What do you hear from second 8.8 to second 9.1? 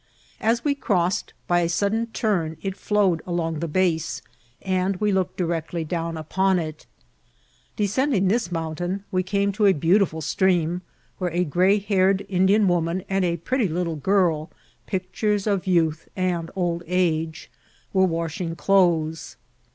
87 «in|